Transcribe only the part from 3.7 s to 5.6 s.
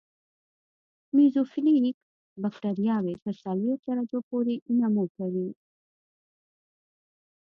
درجو پورې نمو کوي.